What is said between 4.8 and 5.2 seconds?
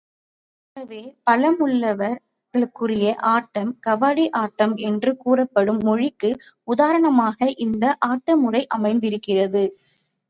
என்று